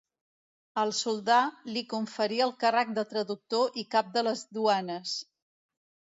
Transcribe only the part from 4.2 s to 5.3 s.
les duanes.